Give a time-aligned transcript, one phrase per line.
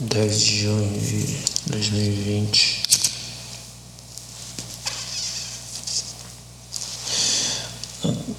[0.00, 1.26] 10 de junho de
[1.66, 2.82] 2020.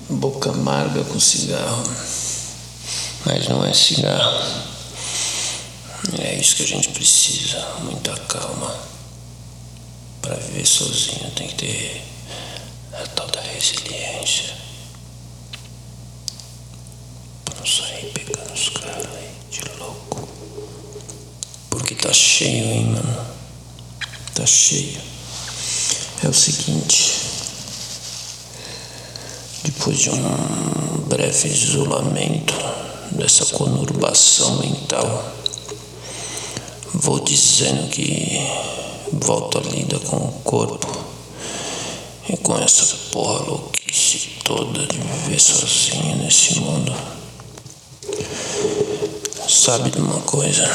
[0.10, 1.84] Boca amarga com cigarro,
[3.26, 4.41] mas não é cigarro.
[6.18, 8.73] É isso que a gente precisa, muita calma.
[10.21, 12.02] Para viver sozinho tem que ter
[12.94, 14.55] a tal da resiliência.
[17.44, 20.30] Pra não sair pegando os caras aí de louco.
[21.80, 23.18] Porque tá cheio, hein, mano?
[24.36, 25.00] Tá cheio.
[26.24, 27.14] É o seguinte.
[29.64, 32.54] Depois de um breve isolamento
[33.12, 35.34] dessa conurbação mental,
[36.94, 38.38] vou dizendo que
[39.14, 41.00] volto a lida com o corpo
[42.27, 46.94] e com essa porra louquice toda de viver sozinho nesse mundo.
[49.48, 50.70] Sabe de uma coisa?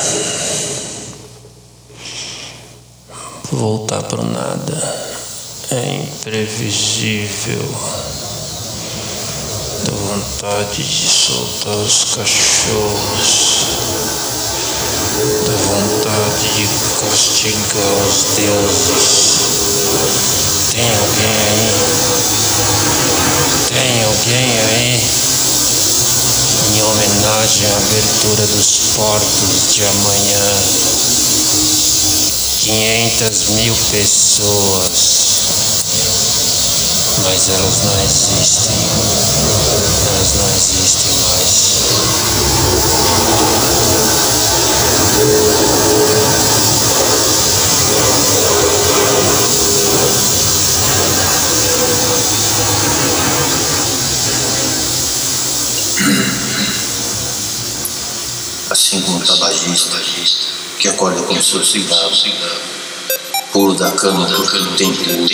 [3.52, 4.94] Voltar pro nada
[5.70, 7.62] é imprevisível.
[9.84, 13.66] Dá vontade de soltar os cachorros.
[15.46, 16.66] Dá vontade de
[17.00, 19.34] castigar os deuses.
[20.72, 21.68] Tem alguém aí?
[23.68, 24.94] Tem alguém aí?
[26.72, 30.44] Em homenagem à abertura dos portos de amanhã.
[32.64, 34.90] 500 mil pessoas.
[37.22, 38.72] Mas elas não existem.
[40.06, 41.64] Elas não existem mais.
[58.70, 59.98] assim como o tabagista
[60.84, 62.12] que acorda com seu cigarro,
[63.54, 65.24] puro da cama porque não tem puro.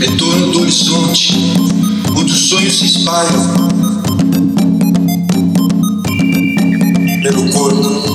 [0.00, 1.34] Retorno do horizonte,
[2.16, 3.68] onde os sonhos se espalham
[7.22, 8.07] pelo corpo.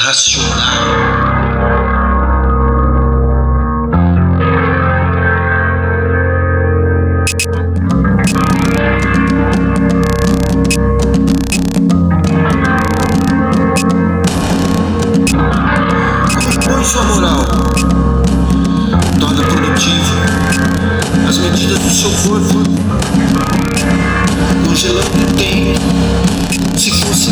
[0.00, 0.48] Racional.
[16.84, 17.44] Sua moral.
[19.18, 20.14] Torna produtivo
[21.28, 22.62] as medidas do seu corpo.
[24.64, 26.78] Congelando o tempo.
[26.78, 27.30] Se fosse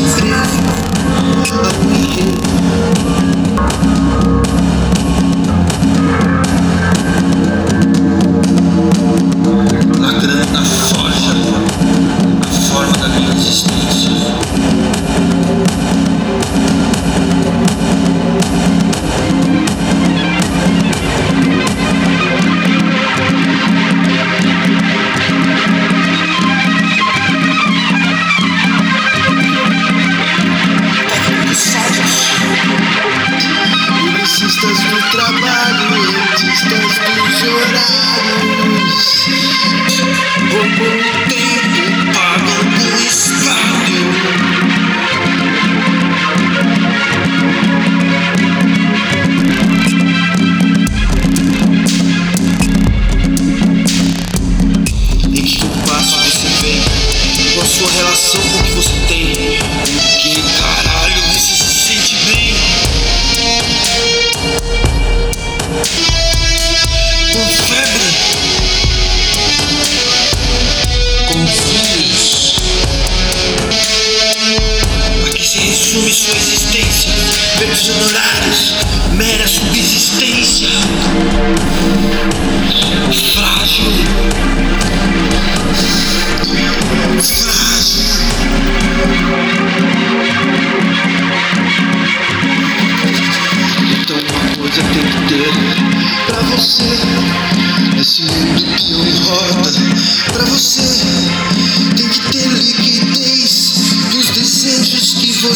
[57.97, 59.16] relação com o que você tem?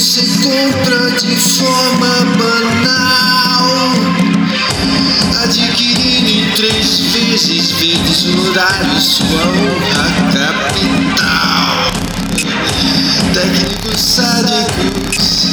[0.00, 2.08] Você compra de forma
[2.38, 3.68] banal,
[5.42, 11.92] adquirindo em três vezes verdes horários sua honra capital.
[13.34, 15.48] Técnicos sádicos,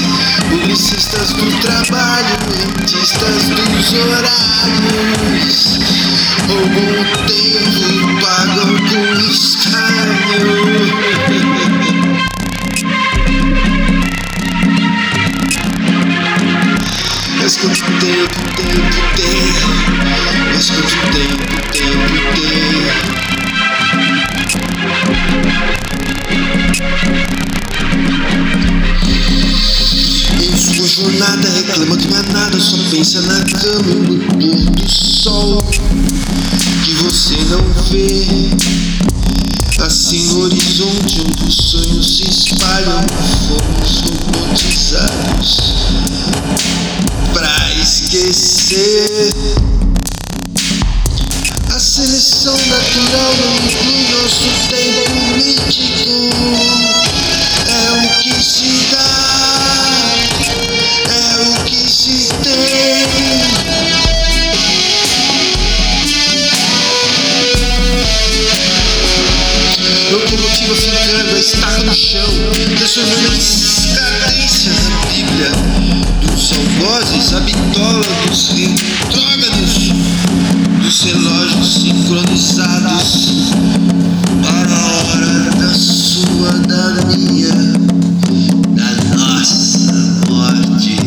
[0.49, 5.57] publicistas do trabalho, rentistas dos horários,
[6.47, 7.96] roubam o tempo,
[33.07, 35.63] pensa na cama no pôr do sol
[36.83, 38.27] que você não vê.
[39.81, 43.05] Assim no horizonte onde os sonhos se espalham,
[43.47, 45.57] fomos robotizados
[47.33, 49.33] pra esquecer.
[51.73, 56.76] A seleção natural não inclui nosso tempo mítico.
[72.97, 75.51] Transformando em cadência na Bíblia
[76.21, 79.73] dos algozes, a bitola dos retrógrados,
[80.81, 83.03] dos relógios sincronizados
[84.41, 87.53] para a hora da sua, da minha,
[88.69, 89.93] da nossa
[90.27, 90.97] morte.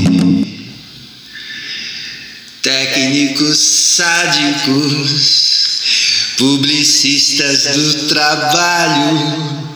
[2.62, 3.58] Técnicos
[3.96, 5.10] sádicos,
[6.38, 9.69] publicistas do trabalho,